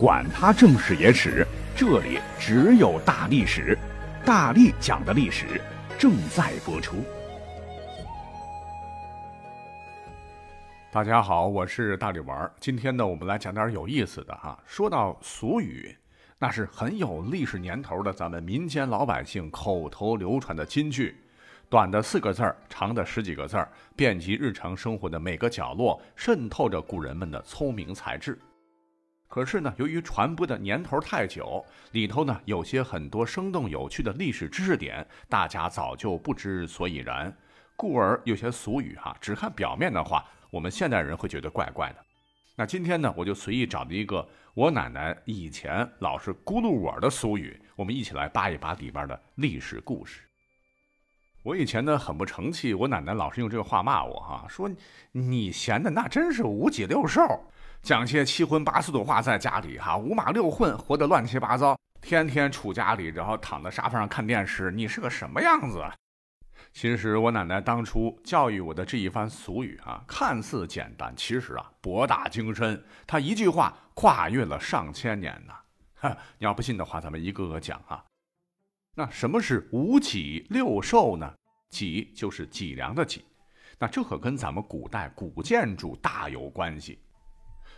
[0.00, 3.76] 管他正史野史，这里只有大历史，
[4.24, 5.60] 大力讲的历史
[5.98, 7.04] 正在播出。
[10.90, 12.50] 大家好，我是大力丸儿。
[12.58, 14.58] 今天呢，我们来讲点有意思的哈。
[14.64, 15.94] 说到俗语，
[16.38, 21.14] 那是很有历史年头的，咱们民间老百姓口头流传的金句，
[21.68, 28.38] 短的四个字儿，长的十几个字儿，遍及日常生活的每个角落，渗透着古人们的聪明才智。
[29.30, 37.32] 可是呢，由于传播的年头太久，里头呢有些很多生动有趣的历史知识点，大家早就不知所以然，
[37.76, 42.04] 故而有些俗语哈，只看表面的话，我们现代人会觉得怪怪的。
[42.56, 50.22] 那今天呢，我就随意找了一个我奶奶以前老是咕噜我的俗语，我们一起来扒一扒里边的历史故事。
[51.42, 54.70] 我以前呢很不成器，我奶奶老是用这个话骂我哈，说
[55.12, 57.22] 你闲的那真是五脊六兽。
[57.82, 65.82] 讲些七荤八素的话，在家里哈五马六混，活得乱七八糟，天天杵家里，然后躺在沙发上看电视，你是个什么样子？
[66.74, 72.84] 其实我奶奶当初教育我的这一番俗语啊，看似简单，其实啊博大精深。
[73.06, 75.54] 她一句话跨越了上千年呢。
[75.94, 78.04] 哈， 你要不信的话，咱们一个个讲啊。
[79.00, 81.32] 那什么是五脊六兽呢？
[81.70, 83.24] 脊就是脊梁的脊，
[83.78, 86.98] 那这可跟咱们古代古建筑大有关系。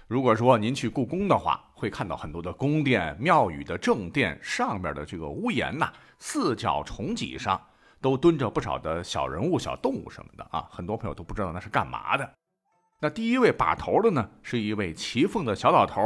[0.09, 7.63] 如果说您去故宫的话，会看到很多的宫殿、庙宇的正殿上面的这个屋檐呐，四角重脊上
[8.01, 10.67] 都蹲着不少的小人物、小动物什么的啊。
[10.73, 12.29] 很多朋友都不知道那是干嘛的。
[12.99, 16.03] 那第一位把头的呢，是一位骑凤的小老头，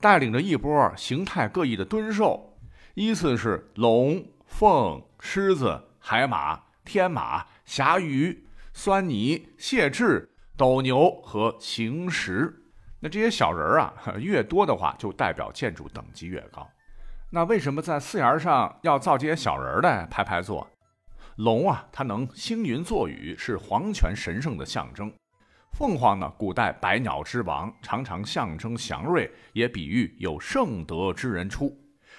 [0.00, 2.58] 带领着一波形态各异的蹲兽，
[2.94, 12.52] 依次是龙、凤、狮子、海马、天马、霞鱼、狻猊、谢豸、斗牛和行石。
[12.98, 16.68] 那这些小人儿啊， 越多的话，就代表建筑等级越高。
[17.30, 20.66] 那为什么在四檐上要造这些小人儿的排排坐？
[21.36, 25.12] 龙啊，它能星云作雨，是皇权神圣的象征。
[25.72, 31.78] 凤凰呢，古代百鸟之王，常常象征祥瑞，也比喻有圣德之人出。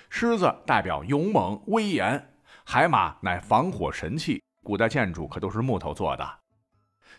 [0.09, 2.33] 狮子代表勇猛威严，
[2.63, 6.27] 海马乃防火神器，古代建筑可都是木头做的。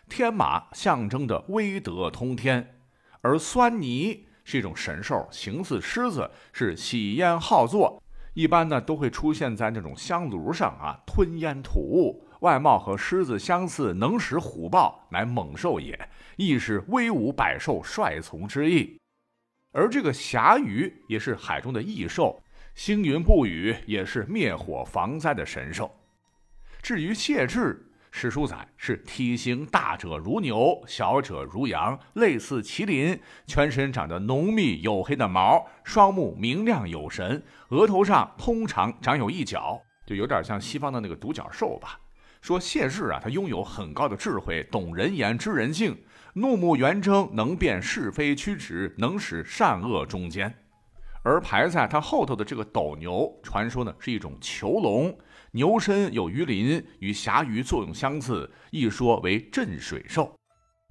[0.09, 2.77] 天马象征着威德通天。
[3.21, 8.01] 而狻猊是一种神兽，形似狮子，是喜烟好坐，
[8.33, 15.97] 一般呢都会出现在那种香炉上啊，吞烟吐雾，外貌和狮子相似，能食虎豹，乃猛兽也，
[16.35, 18.99] 亦是威武百兽帅从之意。
[19.71, 22.41] 而这个侠鱼也是海中的异兽，
[22.75, 25.93] 星云不雨，也是灭火防灾的神兽。
[26.81, 27.77] 至于谢豸。
[28.13, 33.17] 史书载是体型大者如牛，小者如羊，类似麒麟，
[33.47, 41.97] 全身长着浓密黝黑的毛，双目明亮有神，额头上通常长有一角，就有点像西方的那个独角兽吧。
[42.41, 45.97] 说谢豸啊，他拥有很高的智慧，懂人言知人性，
[46.33, 50.53] 怒目圆睁，能辨是非曲直，能使善恶中间。
[51.23, 55.15] 而排在他后头的这个斗牛，传说呢是一种囚龙。
[55.51, 60.33] 牛身有鱼鳞，与侠鱼作用相似，一说为镇水兽。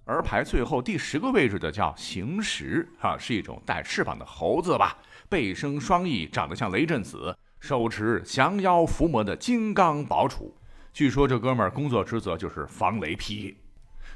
[0.04, 4.98] 而排最后第十个位置的叫行石，哈，是一种带翅膀的猴子吧，
[5.28, 10.52] 背生双翼，长得像雷震子，手持降妖伏魔的金刚宝杵。
[10.92, 13.56] 据说这哥们儿工作职责就是防雷劈。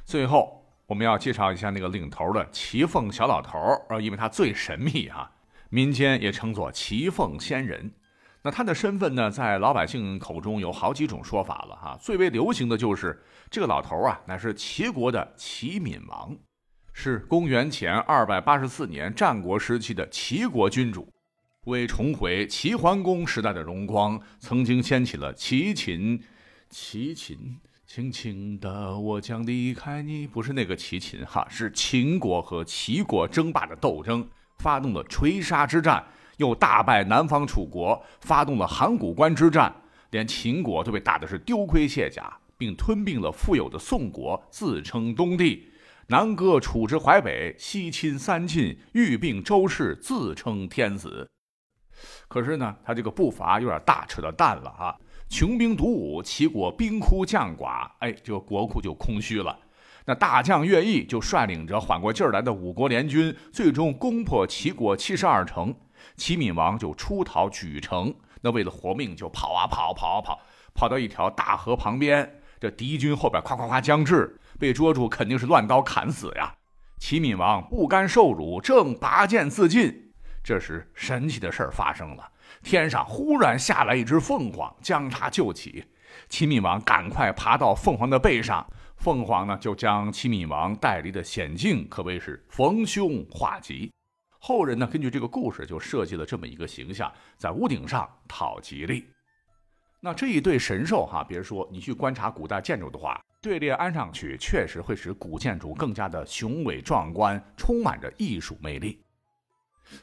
[0.04, 3.58] 最后我们要介绍一下那个领头的骑凤小老头
[3.88, 5.30] 儿，因为他最神秘哈，
[5.74, 7.92] 民间也称作齐凤仙人。
[8.42, 11.98] 那他的身份呢，在老百姓口中有好几种说法了哈。
[12.00, 13.20] 最为流行的就是
[13.50, 16.36] 这个老头啊，乃是齐国的齐闵王，
[16.92, 21.12] 是公元前二百八十四年战国时期的齐国君主，
[21.64, 26.22] 为重回齐桓公时代的荣光，曾经掀起了齐秦，
[26.70, 27.36] 齐秦，
[27.84, 34.28] 轻轻的我将离开你，不是那个齐秦哈，是秦国和齐国争霸的斗争，
[34.58, 36.04] 发动了垂沙之战。
[36.38, 39.72] 又大败南方楚国，发动了函谷关之战，
[40.10, 45.70] 连秦国都被打的是丢盔卸甲，并吞并了富有的宋国，自称东帝。
[46.08, 51.30] 南割楚之淮北，西侵三晋，欲并周氏，自称天子。
[52.26, 54.96] 可是呢，他这个步伐有点大扯的蛋了啊！
[55.28, 59.56] 穷兵黩武，齐国兵枯将寡，哎，这个国库就空虚了。
[60.06, 65.74] 那大将乐毅就率领着缓过劲儿来的五国联军，最终攻破齐国七十二城。
[66.16, 70.40] 齐闵王就出逃莒城，那为了活命就跑啊跑，跑啊跑，
[70.74, 72.40] 跑到一条大河旁边。
[72.60, 76.54] 这敌军后边夸夸夸将至，被捉住肯定是乱刀砍死呀。
[76.98, 80.12] 齐闵王不甘受辱，正拔剑自尽，
[80.42, 82.30] 这时神奇的事儿发生了，
[82.62, 85.84] 天上忽然下来一只凤凰，将他救起。
[86.28, 93.92] 齐闵王赶快爬到凤凰的背上，凤凰呢就将齐闵王带离的险境可谓是逢凶化吉。
[94.38, 99.06] 后人呢根据这个故事就设计了这么一个形象，在屋顶上讨吉利。
[100.00, 109.00] 那这一对神兽哈，别说你去观察古代建筑的话，队列安上去确实会使古建筑更加的雄伟壮观，充满着艺术魅力。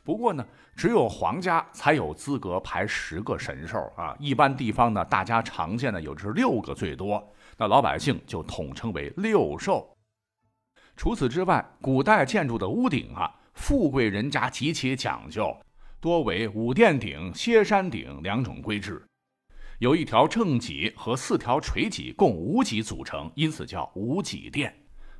[0.03, 0.43] 不过呢，
[0.75, 4.15] 只有皇家才有资格排十个神兽啊。
[4.19, 9.95] 一般地方呢，大家常见的有是六个最多，那老百姓就统称为六兽。
[10.97, 15.55] 除此之外，古代建筑的屋顶啊，富贵人家极其讲究，
[15.99, 19.05] 多为五殿顶、歇山顶两种规制，
[19.77, 24.75] 有一条正脊和四条垂脊，共五脊组成，因此叫五脊殿。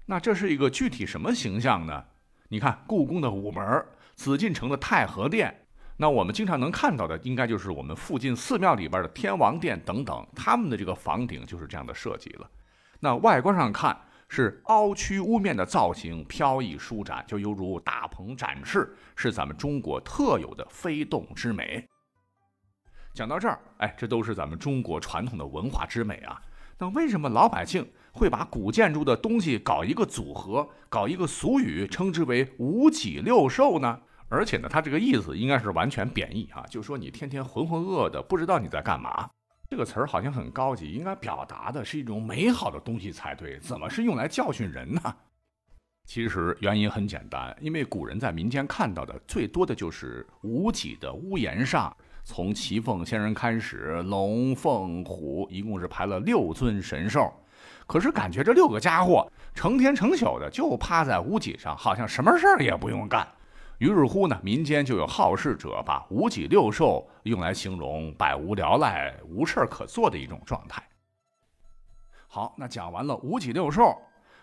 [0.08, 2.04] 那这是一个具体什么形象呢？
[2.50, 3.86] 你看故宫的午门。
[4.16, 5.61] 紫禁城的太和殿，
[6.02, 12.50] 那我们经常能看到的，应该就是我们附近寺庙里边的天王殿等等，他们的这个房顶就是这样的设计了。
[13.00, 13.96] 那外观上看
[14.28, 21.88] 是凹曲屋面的造型，飘逸舒展，就犹如大鹏展翅，是咱们中国特有的飞动之美。
[23.14, 26.42] 讲到这儿，哎，这都是咱们中国传统的文化之美啊。
[26.80, 34.00] 那为什么老百姓会把古建筑的东西搞一个组合，搞一个俗语，称之为五脊六兽呢？
[34.32, 39.30] 而且呢，他这个意思应该是完全贬义啊，就说你天天浑浑噩噩的，不知道你在干嘛。
[39.70, 45.02] 这个词儿好像很高级，应该表达的是一种美好的东西才对，怎么是用来教训人呢？
[46.06, 57.34] 其实原因很简单，因为古人在民间看到的最多的就是无脊的屋檐上，从齐凤仙人开始，龙凤虎一共是排了六尊神兽，
[57.86, 63.28] 可是感觉这六个家伙成天成宿的就趴在屋脊上，好像什么事儿也不用干。
[63.82, 70.88] 于是乎呢，民间就有好事者把五脊六兽用来形容百无聊赖、无事可做的一种状态。
[72.28, 73.98] 好，那讲完了五脊六兽，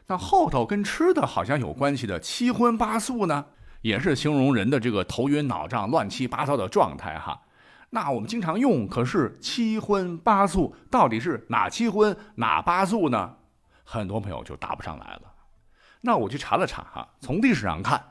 [0.08, 3.46] 那后头跟吃的好像有关系的七荤八素呢，
[3.80, 7.40] 也是形容人的这个头晕脑胀、乱七八糟的状态哈。
[7.90, 13.36] 那我们经常用，可是七荤八素到底是哪七荤哪八素呢？
[13.84, 15.22] 很多朋友就答不上来了。
[16.00, 18.02] 那我去查了查哈，从历史上看。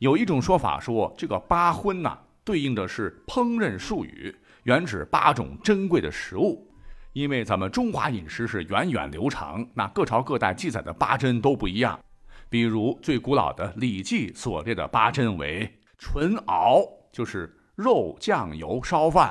[0.00, 6.66] 有一种说法说，这个八荤呐，对应的是烹饪术语，原指八种珍贵的食物。
[7.12, 12.00] 因为咱们中华饮食是源远流长，那各朝各代记载的八珍都不一样。
[12.48, 16.82] 比如最古老的《礼记》所列的八珍为：纯熬，
[17.12, 19.30] 就是肉酱油烧饭；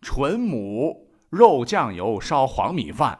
[0.00, 3.18] 纯母，肉酱油烧黄米饭；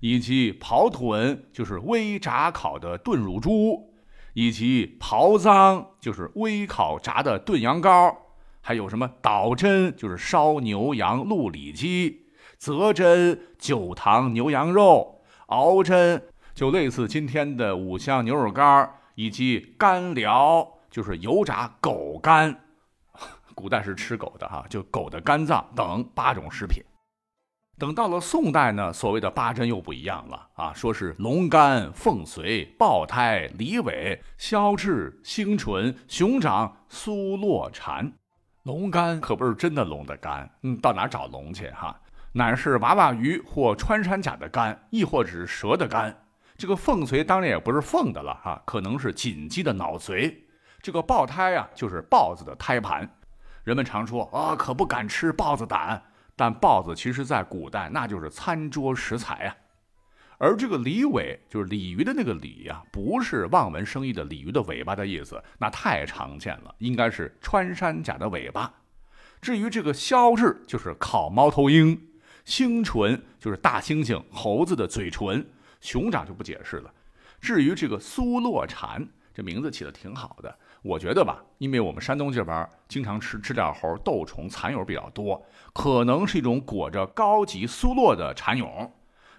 [0.00, 3.92] 以及刨豚，就是微炸烤的炖乳猪。
[4.36, 8.14] 以及刨脏就是微烤炸的炖羊羔，
[8.60, 12.26] 还有什么倒针就是烧牛羊鹿里脊，
[12.58, 16.22] 择针酒糖牛羊肉，熬针
[16.54, 22.60] 就类似今天的五香牛肉干，以及干疗就是油炸狗肝，
[23.56, 26.82] 古代是吃狗的哈，就狗的肝脏等八种食品。
[27.78, 38.10] 等到了宋代呢，所谓的八珍又不一样了啊，说是龙肝、凤髓、豹胎、梨尾、消翅、星唇、熊掌、酥络蝉。
[38.62, 41.94] 龙肝可不是真的龙的肝，嗯，到哪找龙去哈？
[42.32, 46.16] 乃是娃娃鱼或穿山甲的肝，亦或是蛇的肝。
[46.56, 50.34] 这个凤髓当然也不是凤的了哈，可能是锦鸡的脑髓。
[50.80, 53.06] 这个豹胎啊，就是豹子的胎盘。
[53.64, 56.02] 人们常说啊，可不敢吃豹子胆。
[56.36, 59.56] 但豹子其实，在古代那就是餐桌食材啊，
[60.38, 68.72] 而这个鲤尾就是鲤鱼的那个鲤呀，不是望文生义的鲤鱼的尾巴的意思，那太常见了，应该是穿山甲的尾巴。
[69.40, 71.96] 至于这个消翅，就是烤猫头鹰；
[72.44, 75.46] 星唇就是大猩猩、猴子的嘴唇，
[75.80, 76.92] 熊掌就不解释了。
[77.40, 80.58] 至于这个苏洛蝉，这名字起的挺好的。
[80.86, 88.88] 我觉得吧，因为我们山东这边经常吃知了猴、豆虫、蚕蛹比较多，可能是一种裹着高级酥络的蚕蛹。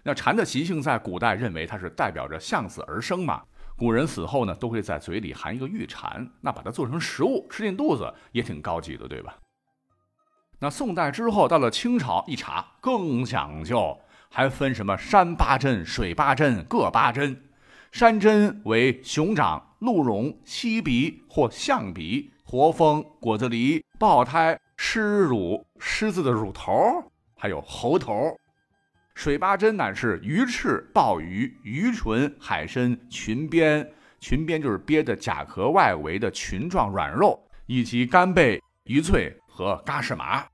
[0.03, 3.43] 那蝉的习性在古代认为它是代表着向死而生嘛，
[3.77, 9.37] 古人死后呢都会在嘴里含一个玉蝉，那把它做成食物吃进肚子也挺高级的，对吧？
[10.59, 13.97] 那宋代之后到了清朝一查更讲究，
[14.29, 17.43] 还分什么山八珍、水八珍各八珍。
[17.91, 26.71] 山珍为熊掌、鹿茸、犀鼻或象鼻、活蜂、果子狸、豹胎、狮乳、狮子的乳头，
[27.35, 28.35] 还有猴头。
[29.13, 33.87] 水八珍乃是鱼翅、鲍鱼、鱼唇、海参、裙边，
[34.19, 40.45] 裙边就是憋的甲壳外围的裙状软肉，以及干贝、鱼脆和嘎什麻。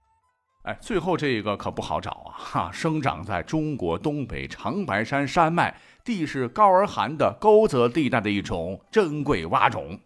[0.63, 2.31] 哎，最后这一个可不好找啊！
[2.37, 9.97] 哈，生长在中国东北长白山山脉，地势高而寒的沟泽地带的一种珍贵蛙种。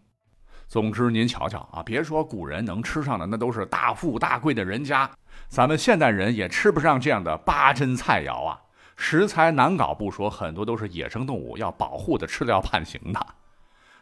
[0.68, 5.10] 总之，您瞧瞧啊，别说古人能吃上的，那都是大富大贵的人家，
[5.48, 8.60] 咱们现代人也吃不上这样的八珍菜肴啊！
[8.94, 13.26] 食材难搞不说，很多都是野生动物，要保护的，吃了要判刑的。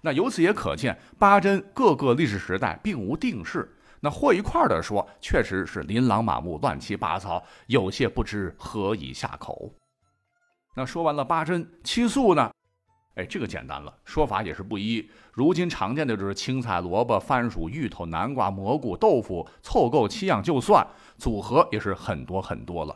[0.01, 3.73] 那由此也可见，八珍各个历史时代并无定式。
[4.01, 9.73] 那和一块儿的说，确实是琳琅满目、乱七八糟，有些不知何以下口。
[10.79, 12.51] 那说完了八珍七素呢？
[13.15, 15.11] 哎，这个简单了，说法也是不一。
[15.33, 22.95] 如今常见的就是青菜、萝卜、番薯、芋头、南瓜、蘑菇、豆腐，凑够七样就算，组合也是很多很多了。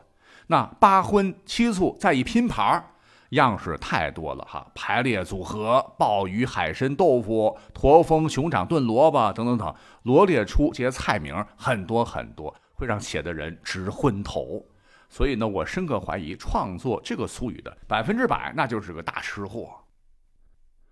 [0.48, 2.84] 那八荤七素再一拼盘
[3.30, 14.62] 样式太多了哈，排列组合，鲍鱼、海参、豆腐、驼峰、熊掌炖萝卜等等等，罗列出这些菜名很多很多，会让写的人直昏头。
[15.10, 19.68] 所以呢，我深刻怀疑创作这个俗语的百分之百，那就是个大吃货。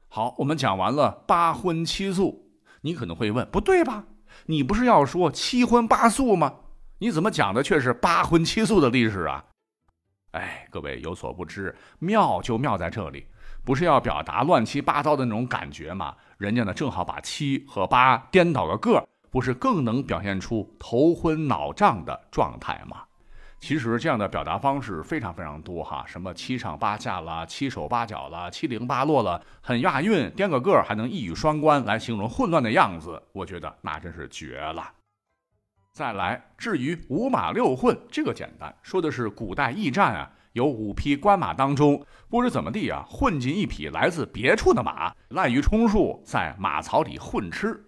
[0.08, 4.06] 好，我们讲完了八荤七素，你可能会问，不对吧？
[4.46, 6.56] 你不是要说七荤八素吗？
[6.98, 9.44] 你怎么讲的却是八荤七素的历史啊？
[10.32, 13.26] 哎，各位有所不知，妙就妙在这里，
[13.64, 16.16] 不是要表达乱七八糟的那种感觉吗？
[16.38, 23.04] 人家呢正好把七和八颠倒个个，不是更能表现出头昏脑胀的状态吗？
[23.60, 34.92] 其实这样的表达方式非常非常多哈，什么七上八下啦，七手八脚啦，七零八落了，很押韵，颠个个还能一语双关来形容混乱的样子，我觉得那真是绝了。
[35.92, 47.84] 再来，至于五马六混，这个简单，说的是古代驿站啊，有五匹官马当中，不知怎么地啊，混进一匹来自别处的马，滥竽充数，在马槽里混吃。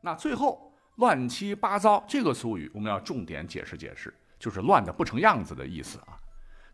[0.00, 6.18] 那最后乱七八糟这个俗语，我们要重点解释解释，就是乱的不成样子的意思啊。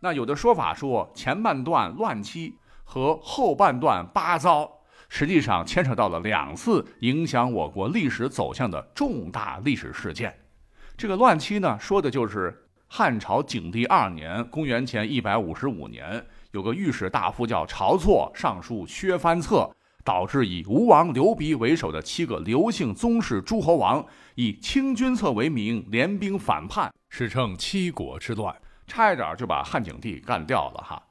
[0.00, 4.70] 那有的说法说前半段乱七和后半段八糟，
[5.08, 10.36] 实际上牵扯到了两次影响我国历史走向的重大历史事件。
[10.96, 19.70] 这个乱七呢，说的就是汉朝景帝二年，公元前一百五十五年，有个御史大夫叫晁错上书削藩策，
[20.04, 24.04] 导致以吴王刘鼻为首的七个刘姓宗室诸侯王
[24.34, 28.54] 以清君侧为名联兵反叛，史称七国之乱，
[28.86, 31.02] 差一点就把汉景帝干掉了哈。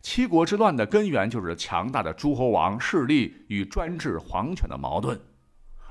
[0.00, 5.20] 七国之乱的根源就是强大的诸侯王势力与专制皇权的矛盾，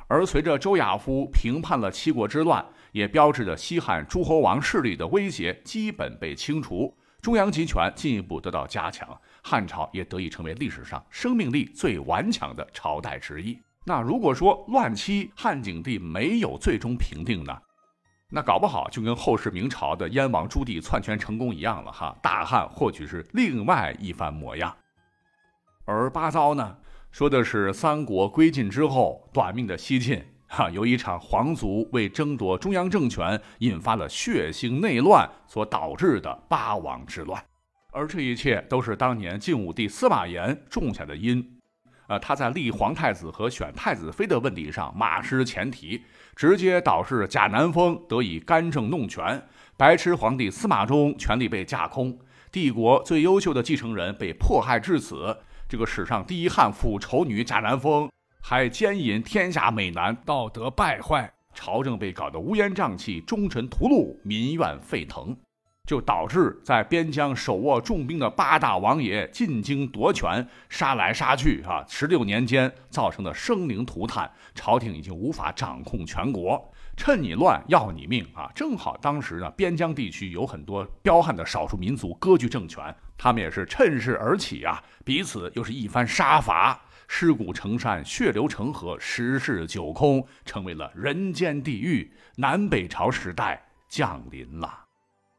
[0.07, 2.65] 而随着周亚夫平叛了七国之乱。
[2.93, 9.07] 也标志着西汉诸侯王势力的威胁基本被清除，中央集权进一步得到加强，
[9.49, 13.57] 汉朝也得以成为历史上生命力最顽强的朝代之一。
[13.85, 17.57] 那如果说乱期汉景帝没有最终平定呢？
[18.29, 24.75] 那搞不好就跟后世明朝的燕王朱棣篡权成功一样了哈，大汉或许是另外一番模样。
[25.85, 26.75] 而八糟呢，
[27.09, 30.21] 说的是三国归晋之后短命的西晋。
[30.49, 37.41] 哈，由一场皇族为争夺中央政权，引发了血腥内乱所导致的八王之乱，
[37.97, 41.57] 而这一切都是当年晋武帝司马炎种下的因。
[42.07, 46.03] 呃，他在立皇太子和选太子妃的问题上马失前蹄，
[46.35, 49.43] 直接导致贾南风得以干政弄权，
[49.75, 52.17] 白痴皇帝司马衷权力被架空，
[52.51, 55.35] 帝国最优秀的继承人被迫害致死。
[55.67, 58.09] 这个史上第一悍妇丑女贾南风。
[58.39, 65.35] 还奸淫天下美男，道德败坏，朝政被搞得乌烟瘴气，忠臣屠戮，民怨沸腾，
[65.87, 71.83] 就导致在边疆手握重兵的八大王爷进京夺权，杀来杀去啊！
[71.87, 78.51] 十六年间造成的生灵涂炭，朝廷已经无法掌控全国，趁你乱要你命啊！
[78.53, 86.77] 正好当时呢，边疆地区有很多彪悍的少数民族割据政权，他们也是趁势而起啊，彼此又是一番杀伐。
[87.07, 92.11] 尸骨成山，血流成河，十室九空，成为了人间地狱。
[92.35, 94.86] 南北朝时代降临了。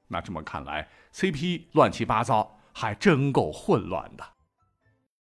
[0.08, 4.24] 那这么看来，CP 乱七八糟，还真够混乱的。